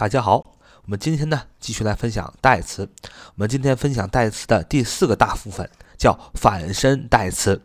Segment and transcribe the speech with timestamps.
[0.00, 2.88] 大家好，我们今天呢继续来分享代词。
[3.04, 7.60] 我们今天分享代词的第四个大部分叫反身代词。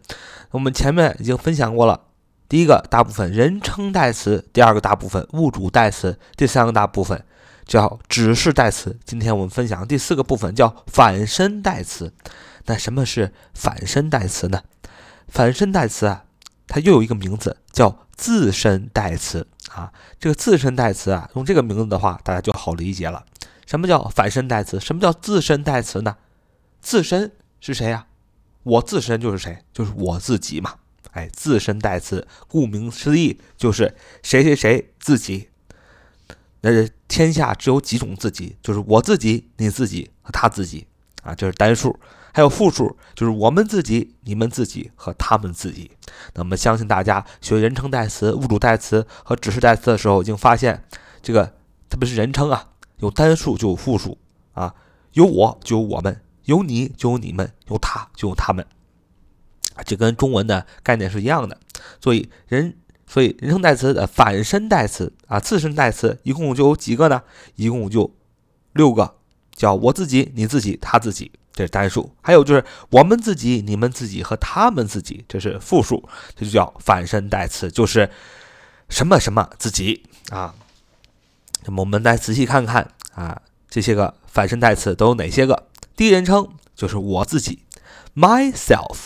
[0.51, 2.01] 我们前面已经分享过了，
[2.49, 7.23] 第一个大部分人称代词，第二个大部分物主代词，第三个大部分
[7.63, 8.99] 叫指示代词。
[9.05, 12.13] 今天我们分享第四个部分叫反身代词。
[12.65, 14.61] 那什么是反身代词呢？
[15.29, 16.25] 反身代词啊，
[16.67, 19.47] 它又有一个名字叫自身代词。
[19.71, 23.25] 啊，这个自身代词啊，用这个名字的话，大家就好理解了。
[23.65, 24.79] 什么叫反身代词？
[24.79, 26.17] 什么叫自身代词呢？
[26.81, 28.05] 自身是谁呀？
[28.63, 29.63] 我自身就是谁？
[29.73, 30.75] 就是我自己嘛。
[31.11, 35.49] 哎，自身代词，顾名思义就是谁谁谁自己。
[36.61, 40.87] 那天下只有几种自己，就是我自己、你自己和他自己
[41.23, 41.99] 啊，这是单数。
[42.35, 45.89] 还有复数，就是我们自己、你们自己和他们自己。
[46.33, 50.83] 那么，相信大家学人称代词、物主代词和指示代词的时候，已经发现，
[51.23, 51.45] 这个
[51.87, 54.17] 特别是人称啊，有单数就有复数
[54.51, 54.75] 啊，
[55.13, 58.67] 有我就有我们，有你就有你们，有他就有他们，
[59.85, 61.57] 这跟中文的概念是一样的。
[62.01, 62.75] 所以人，
[63.07, 67.23] 所以人称代词的反身代词啊，自身代词一共就有几个呢？
[67.55, 68.13] 一共就
[68.73, 69.15] 六个，
[69.53, 71.31] 叫我自己、你自己、他自己。
[71.55, 76.03] 这是单数，还有就是我们自己、你们自己和他们自己，这是复数，
[76.35, 78.09] 这就叫反身代词，就是
[78.89, 80.53] 什么什么自己啊。
[81.63, 85.67] 那么我们来仔细看看啊，这些个反身代词都有哪些个？
[85.95, 87.63] 第一人称就是我自己
[88.13, 88.97] ，myself，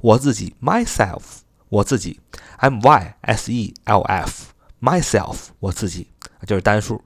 [0.00, 1.22] 我自己，myself，
[1.70, 2.20] 我自己
[2.58, 6.08] ，m y s e l f，myself，我自己，
[6.46, 7.02] 就是单数。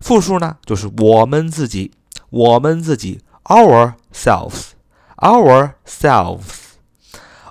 [0.00, 1.92] 复数呢，就是我们自己，
[2.28, 3.22] 我们自己。
[3.43, 4.71] ourselves,
[5.17, 6.77] ourselves,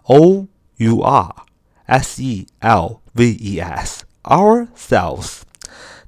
[0.05, 1.35] o u r
[1.87, 5.43] s e l v e s, ourselves。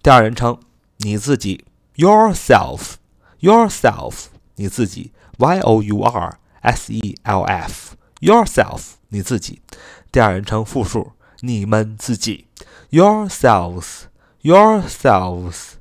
[0.03, 0.61] 第二人称，
[0.99, 1.65] 你自己，
[1.97, 2.95] yourself,
[3.41, 9.63] yourself，你自己，y o u r s e l f, yourself，你自己。
[10.11, 12.47] 第二人称复数，你们自己，
[12.91, 14.05] yourselves,
[14.43, 15.75] yourselves,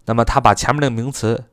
[0.06, 1.46] 那么它把前面那个名词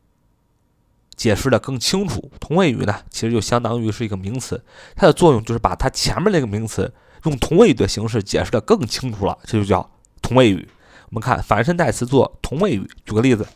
[1.16, 2.30] 解释的更清楚。
[2.38, 4.62] 同位语呢，其实就相当于是一个名词，
[4.94, 6.92] 它的作用就是把它前面那个名词
[7.24, 9.90] 用同位语的形式解释的更清楚了，这就叫
[10.22, 10.68] 同位语。
[11.10, 13.46] 我们看反身代词做同位语，举个例子。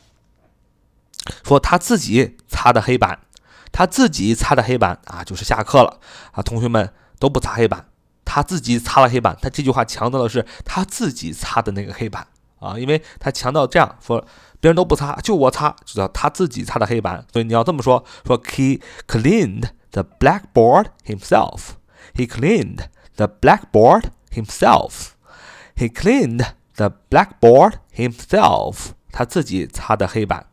[1.45, 3.21] 说他自己擦的黑板，
[3.71, 6.01] 他自己擦的黑板啊，就是下课了
[6.33, 7.87] 啊，同学们都不擦黑板，
[8.25, 9.37] 他自己擦了黑板。
[9.43, 12.27] 他这句话强调的是他自己擦的那个黑板
[12.59, 14.25] 啊，因为他强调这样说，
[14.61, 17.25] 别人都不擦，就我擦，就叫他自己擦的黑板。
[17.33, 21.75] 所以你要这么说，说 he cleaned the blackboard himself.
[22.15, 22.87] He cleaned
[23.17, 25.11] the blackboard himself.
[25.77, 26.47] He cleaned
[26.77, 28.93] the blackboard himself.
[29.13, 30.47] 他自己擦的黑板。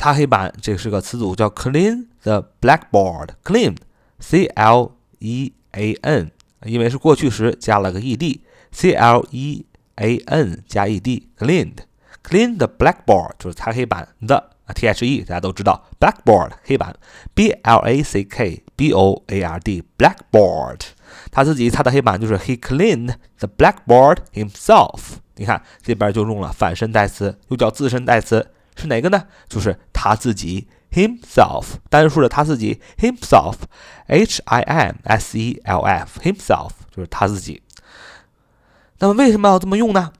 [0.00, 3.28] 擦黑板，这是个词组，叫 clean the blackboard。
[3.44, 6.30] clean，c l e a n，
[6.64, 9.66] 因为是过去时加了个 e d，c l e
[9.96, 11.80] a n 加 e d，cleaned
[12.24, 14.52] clean the blackboard 就是擦黑板的。
[14.74, 16.96] T H E 大家都知道，blackboard 黑板
[17.34, 20.80] ，B L A C K B O A R D blackboard，
[21.30, 25.16] 他自己擦的黑板就是 He cleaned the blackboard himself。
[25.34, 28.50] 你看这边就用了反身代词，又叫自身代词，
[28.80, 29.28] 是哪个呢？
[29.48, 37.62] 就是他自己 himself，单数的他自己 himself，H I M S E L F himself 就是他自己。
[38.98, 40.12] 那么为什么要这么用呢？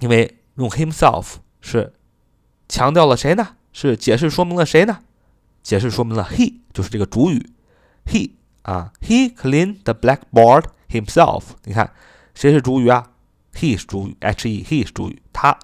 [0.00, 1.92] 因为用 himself 是。
[2.68, 3.56] 强调了谁呢？
[3.74, 5.00] 是解释说明了谁呢？
[5.62, 7.50] 解释说明了 he，就是这个主语
[8.06, 8.30] ，he
[8.62, 11.42] 啊，he clean the blackboard himself。
[11.64, 11.92] 你看
[12.34, 13.10] 谁是主语啊
[13.54, 15.58] ？he 是主语，he，he 是主语，他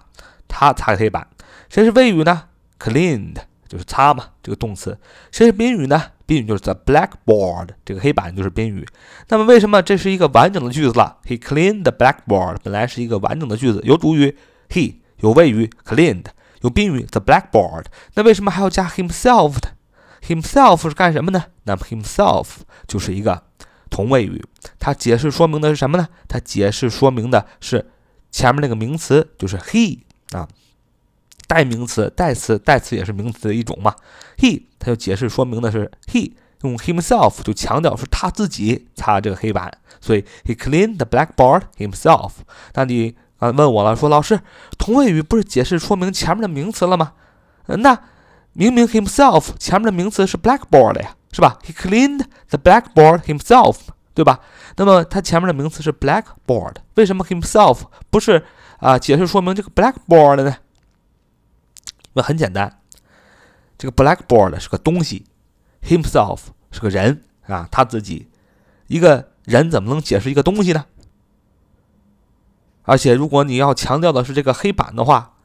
[0.49, 1.27] 他擦黑板。
[1.69, 2.45] 谁是谓语呢
[2.79, 3.37] ？cleaned
[3.69, 4.99] 就是擦嘛，这个动词。
[5.31, 6.03] 谁是宾语呢？
[6.27, 8.87] 宾语就是 the blackboard，这个黑板就是宾语。
[9.29, 14.37] 那么为什么这是一个完整的句子了？He cleaned the blackboard 本来是一个完整的句子，有主语
[14.69, 16.25] he，有谓语 cleaned。
[16.63, 17.85] 有宾语 the blackboard，
[18.15, 19.71] 那为什么还要加 himself 呢
[20.27, 21.45] ？himself 是干什么呢？
[21.63, 22.47] 那么 himself
[22.89, 23.45] 就是一个
[23.89, 24.45] 同位语，
[24.77, 26.09] 它解释说明的是什么呢？
[26.27, 27.89] 它解释说明的是
[28.33, 30.01] 前面那个名词，就是 he
[30.33, 30.49] 啊，
[31.49, 33.93] 代名词、代词、代词也是名词的一种嘛。
[34.37, 42.33] he 它就解释说明的是 he，用 himself 就强调是他自己擦这个黑板，所以 he cleaned the blackboard himself。
[42.75, 44.41] 那你啊，问我了，说老师，
[44.79, 47.13] 同位语不是解释说明前面的名词了吗？
[47.67, 47.99] 那
[48.53, 53.77] 明明 himself 前面的名词是 blackboard 呀，是吧？He cleaned the blackboard himself，
[54.15, 54.41] 对吧？
[54.77, 58.45] 那么它前面的名词是 blackboard，为什么 himself 不是
[58.79, 60.57] 啊解释说明这个 blackboard 呢？
[62.19, 62.81] 那很简单，
[63.79, 65.25] 这个 blackboard 是个东西
[65.85, 66.41] ，himself
[66.73, 68.27] 是个人啊，他自己，
[68.89, 70.85] 一个人怎么能解释一个东西呢？
[72.83, 75.37] 而且，如果你要强调的是这个黑板的话，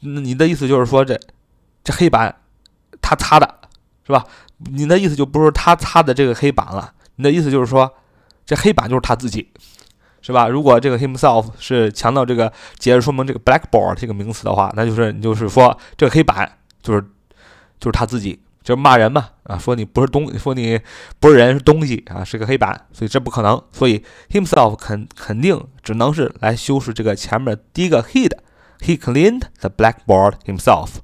[0.00, 1.20] 那你的意思就是说，这
[1.84, 2.34] 这黑板
[3.02, 3.60] 他擦的
[4.06, 4.24] 是吧？
[4.56, 7.92] 你的意思就不是他擦的这个黑板了，你的意思就是说，
[8.46, 9.52] 这黑板就是他自己，
[10.22, 10.48] 是吧？
[10.48, 16.50] 如果这个 himself 是强调这个解释说明这个 blackboard 这个名词的话，那就是你就是说这个黑板
[16.82, 17.00] 就是
[17.78, 18.40] 就是他自己。
[18.62, 20.78] 就是骂人嘛，啊，说你不是东，说你
[21.18, 23.60] 不是人，是东西啊，是个黑板，所以这不可能。
[23.72, 28.36] 所以 himself 肯肯定只能是来修饰这个前面第一个 he 的
[28.80, 30.96] ，he cleaned the blackboard himself。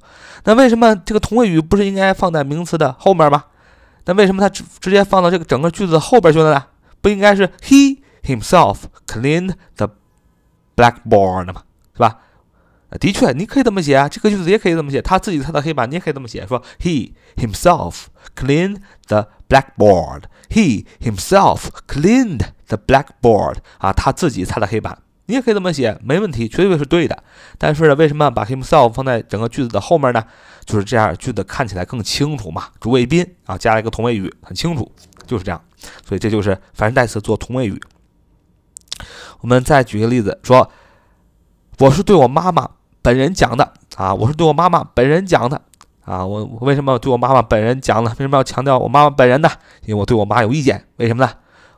[0.45, 3.45] 那为什么这个同位语不是应该放在名词的后面吗？
[4.05, 6.63] 那为什么它直直接放到这个整个句子后边去了呢？
[7.01, 9.91] 不应该是 he himself cleaned the
[10.77, 11.63] blackboard 嘛？
[11.95, 12.19] 是吧？
[13.01, 15.03] 的确，你可以这么写啊，这个句子也可以这么写。
[15.03, 18.79] 他自己擦的黑板，你也可以这么写，说 He himself cleaned
[19.09, 20.23] the blackboard.
[20.49, 23.57] He himself cleaned the blackboard.
[23.79, 27.23] 啊，他自己擦的黑板，你也可以这么写，没问题，绝对是对的。
[27.59, 30.25] 但是呢，为什么把 himself 放在整个句子的后面呢？
[30.65, 32.69] 就是这样，句子看起来更清楚嘛。
[32.81, 34.91] 主谓宾啊，加了一个同位语，很清楚，
[35.27, 35.61] 就是这样。
[36.07, 37.81] 所以这就是反身代词做同位语。
[39.41, 40.71] 我们再举个例子，说
[41.79, 42.71] 我是对我妈妈。
[43.03, 45.63] 本人讲的啊，我是对我妈妈本人讲的
[46.05, 48.11] 啊，我为什么对我妈妈本人讲呢？
[48.19, 49.49] 为什么要强调我妈妈本人呢？
[49.83, 51.33] 因为我对我妈有意见，为什么呢？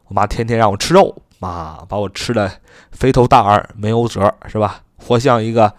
[0.07, 2.51] 我妈天天让我吃肉啊，把我吃的
[2.93, 4.81] 肥头大耳，没有褶，是吧？
[4.97, 5.71] 活像一个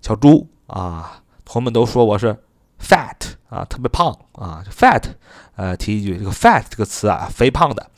[0.00, 1.20] 小猪啊！
[1.44, 2.36] 同学们都说我是
[2.80, 3.16] fat
[3.48, 5.02] 啊，特别胖啊，fat。
[5.56, 7.90] 呃，提一句，这个 fat 这个词啊，肥胖的，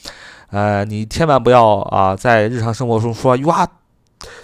[0.55, 3.67] 呃，你千万不要啊，在日常生活中说 you are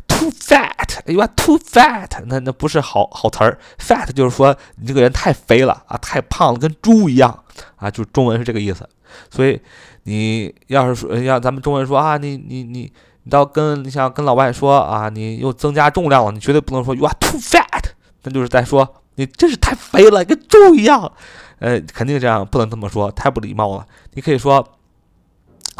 [0.08, 0.68] too fat。
[1.06, 3.58] You are too fat，那那不是好好词儿。
[3.78, 7.44] Fat 就是说你这个人太肥了啊，太胖了，跟猪一样
[7.76, 8.88] 啊，就中文是这个意思。
[9.30, 9.60] 所以
[10.02, 17.84] 你要是说要咱们中文说啊，你你你你到跟你想跟老外说啊，你又增加重量了，你绝对不能说 You are too fat，
[18.24, 21.12] 那就是在说你真是太肥了，跟猪一样。
[21.60, 23.86] 呃，肯定这样不能这么说，太不礼貌了。
[24.14, 24.66] 你可以说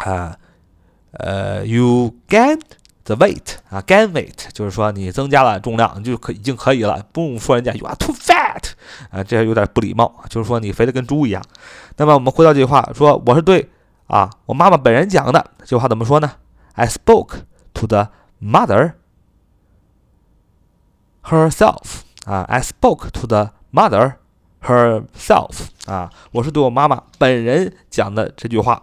[0.00, 0.38] 啊，
[1.12, 8.72] 呃，You gain。The weight 啊，gain weight 就是说你增加了重量，就可已经可以了，不用说人家 you are too fat
[9.10, 11.40] 啊，这有点不礼貌，就是说你肥的跟猪一样。
[11.98, 13.70] 那么我们回到这句话，说我是对
[14.08, 16.32] 啊，我妈妈本人讲的这句话怎么说呢？
[16.72, 17.42] I spoke
[17.74, 18.08] to the
[18.42, 18.94] mother
[21.22, 24.14] herself 啊，I spoke to the mother
[24.62, 28.82] herself 啊，我是对我妈妈本人讲的这句话，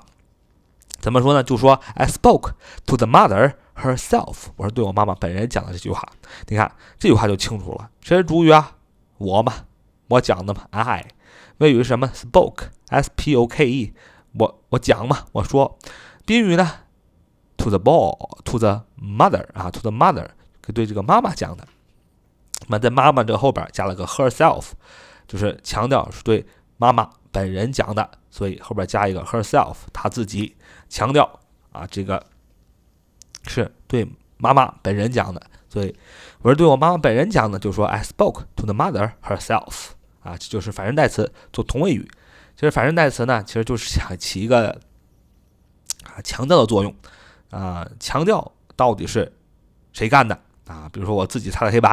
[1.09, 1.43] 怎么说呢？
[1.43, 2.53] 就说 I spoke
[2.85, 3.55] to the mother。
[3.77, 6.07] Herself，我是对我妈妈本人讲的这句话。
[6.49, 8.73] 你看这句话就清楚了，谁是主语啊？
[9.17, 9.55] 我嘛，
[10.09, 10.67] 我讲的嘛。
[10.71, 11.07] I，
[11.57, 13.95] 谓语是什么？Spoke，S-P-O-K-E，
[14.39, 15.79] 我我讲嘛，我说。
[16.27, 16.81] 宾语呢
[17.57, 20.27] ？To the ball，to the mother 啊，to the mother，
[20.75, 21.67] 对这个妈妈讲的。
[22.67, 24.73] 那在妈妈这个后边加了个 herself，
[25.27, 26.45] 就是强调是对
[26.77, 30.57] 妈妈本人讲的，所以后边加一个 herself，她自己
[30.89, 31.41] 强调
[31.73, 32.25] 啊，这个
[33.47, 34.07] 是对
[34.37, 35.41] 妈妈本人讲的。
[35.69, 35.95] 所以
[36.41, 39.89] 我是对我妈妈本人讲的，就说 I spoke to the mother herself。
[40.21, 42.09] 啊，这就是反身代词做同位语。
[42.55, 44.71] 其实反身代词呢，其实就是想起一个
[46.05, 46.95] 啊强调的作用
[47.51, 49.33] 啊，强调到底是
[49.93, 50.89] 谁干的啊？
[50.93, 51.87] 比如说我自己擦的黑板。